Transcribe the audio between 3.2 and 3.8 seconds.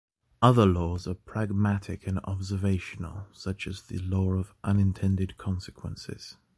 such